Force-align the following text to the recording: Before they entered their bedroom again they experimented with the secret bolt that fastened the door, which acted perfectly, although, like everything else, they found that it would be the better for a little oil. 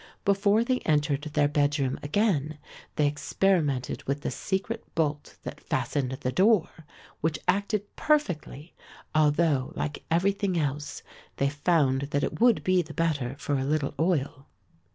Before 0.25 0.63
they 0.63 0.79
entered 0.79 1.21
their 1.21 1.47
bedroom 1.47 1.99
again 2.01 2.57
they 2.95 3.05
experimented 3.05 4.01
with 4.05 4.21
the 4.21 4.31
secret 4.31 4.83
bolt 4.95 5.37
that 5.43 5.61
fastened 5.61 6.11
the 6.21 6.31
door, 6.31 6.71
which 7.19 7.37
acted 7.47 7.95
perfectly, 7.95 8.73
although, 9.13 9.71
like 9.75 10.03
everything 10.09 10.57
else, 10.57 11.03
they 11.37 11.49
found 11.49 12.07
that 12.09 12.23
it 12.23 12.41
would 12.41 12.63
be 12.63 12.81
the 12.81 12.95
better 12.95 13.35
for 13.37 13.59
a 13.59 13.63
little 13.63 13.93
oil. 13.99 14.47